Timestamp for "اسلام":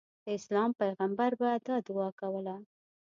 0.37-0.69